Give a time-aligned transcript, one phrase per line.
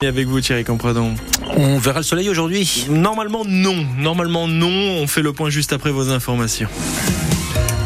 [0.00, 1.16] Et avec vous Thierry Compradon.
[1.56, 2.86] On verra le soleil aujourd'hui?
[2.88, 6.68] Normalement non, normalement non, on fait le point juste après vos informations.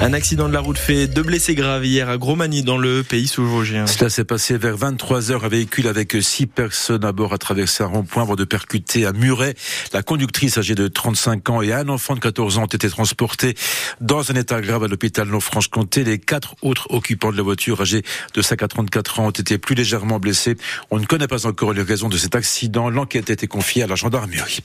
[0.02, 3.28] Un accident de la route fait deux blessés graves hier à Gromagny dans le pays
[3.28, 3.86] sous-vosgien.
[3.86, 5.44] Cela s'est passé vers 23 heures.
[5.44, 9.12] Un véhicule avec six personnes à bord a traversé un rond-point avant de percuter à
[9.12, 9.54] Muret.
[9.92, 13.54] La conductrice âgée de 35 ans et un enfant de 14 ans ont été transportés
[14.00, 16.02] dans un état grave à l'hôpital Nord-Franche-Comté.
[16.02, 18.02] Les quatre autres occupants de la voiture âgés
[18.34, 20.56] de 5 à 34 ans ont été plus légèrement blessés.
[20.90, 22.90] On ne connaît pas encore les raisons de cet accident.
[22.90, 24.62] L'enquête a été confiée à la gendarmerie.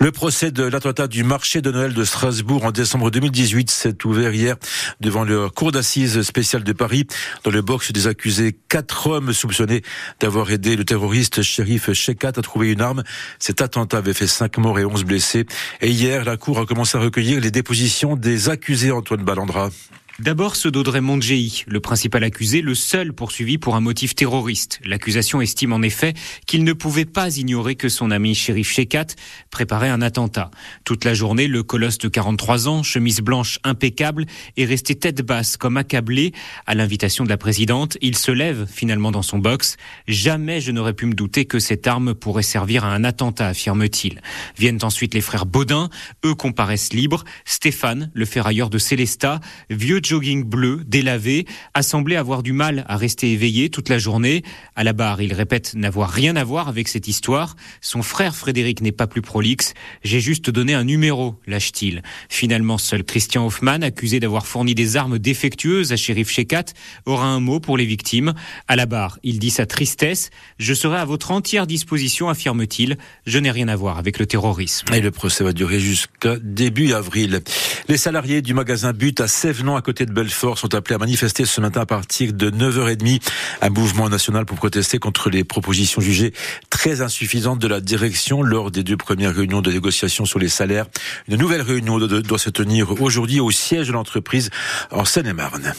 [0.00, 4.34] Le procès de l'attentat du marché de Noël de Strasbourg en décembre 2018 s'est ouvert
[4.34, 4.56] hier
[5.00, 7.06] devant le cour d'assises spéciale de Paris.
[7.44, 9.82] Dans le box des accusés, quatre hommes soupçonnés
[10.20, 13.02] d'avoir aidé le terroriste shérif Shekat à trouver une arme.
[13.38, 15.46] Cet attentat avait fait cinq morts et onze blessés.
[15.80, 19.70] Et hier, la cour a commencé à recueillir les dépositions des accusés Antoine Ballandra.
[20.18, 24.78] D'abord, ceux d'Audrey Mondjei, le principal accusé, le seul poursuivi pour un motif terroriste.
[24.84, 26.12] L'accusation estime en effet
[26.46, 29.06] qu'il ne pouvait pas ignorer que son ami shérif Shekat
[29.50, 30.50] préparait un attentat.
[30.84, 34.26] Toute la journée, le colosse de 43 ans, chemise blanche impeccable,
[34.58, 36.32] est resté tête basse comme accablé.
[36.66, 39.78] À l'invitation de la présidente, il se lève finalement dans son box.
[40.08, 44.20] Jamais je n'aurais pu me douter que cette arme pourrait servir à un attentat, affirme-t-il.
[44.58, 45.88] Viennent ensuite les frères Baudin.
[46.26, 47.24] Eux comparaissent libres.
[47.46, 52.98] Stéphane, le ferrailleur de Célestat, vieux jogging bleu, délavé, a semblé avoir du mal à
[52.98, 54.42] rester éveillé toute la journée.
[54.76, 57.56] À la barre, il répète n'avoir rien à voir avec cette histoire.
[57.80, 59.72] Son frère Frédéric n'est pas plus prolixe.
[60.04, 62.02] J'ai juste donné un numéro, lâche-t-il.
[62.28, 66.66] Finalement, seul Christian Hoffman, accusé d'avoir fourni des armes défectueuses à shérif Shekat,
[67.06, 68.34] aura un mot pour les victimes.
[68.68, 70.28] À la barre, il dit sa tristesse.
[70.58, 72.98] Je serai à votre entière disposition, affirme-t-il.
[73.24, 74.92] Je n'ai rien à voir avec le terrorisme.
[74.92, 77.40] Et le procès va durer jusqu'à début avril.
[77.88, 81.44] Les salariés du magasin But à Sévenon, à côté de Belfort, sont appelés à manifester
[81.44, 83.20] ce matin à partir de 9h30.
[83.60, 86.32] Un mouvement national pour protester contre les propositions jugées
[86.70, 90.86] très insuffisantes de la direction lors des deux premières réunions de négociation sur les salaires.
[91.28, 94.50] Une nouvelle réunion doit se tenir aujourd'hui au siège de l'entreprise
[94.90, 95.74] en Seine-et-Marne.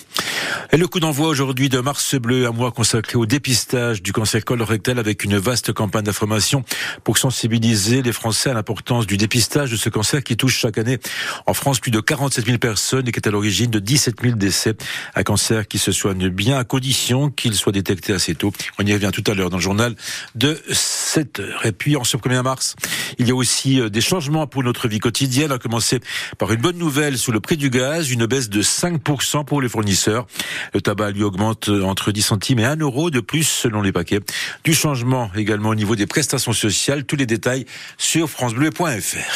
[0.72, 4.45] Et le coup d'envoi aujourd'hui de Mars Bleu, un mois consacré au dépistage du cancer
[4.45, 6.63] colorectal avec une vaste campagne d'information
[7.03, 11.00] pour sensibiliser les Français à l'importance du dépistage de ce cancer qui touche chaque année
[11.45, 14.36] en France plus de 47 000 personnes et qui est à l'origine de 17 000
[14.36, 14.74] décès.
[15.16, 18.52] Un cancer qui se soigne bien à condition qu'il soit détecté assez tôt.
[18.78, 19.96] On y revient tout à l'heure dans le journal
[20.36, 21.66] de 7 heures.
[21.66, 22.75] Et puis en ce 1er mars,
[23.18, 26.02] il y a aussi euh, des changements pour notre vie quotidienne, à commencer
[26.38, 29.69] par une bonne nouvelle sous le prix du gaz, une baisse de 5% pour les
[29.69, 30.28] fournisseurs.
[30.74, 34.19] Le tabac lui augmente entre 10 centimes et 1 euro de plus selon les paquets.
[34.66, 37.06] Du changement également au niveau des prestations sociales.
[37.06, 37.66] Tous les détails
[37.97, 39.31] sur francebleu.fr.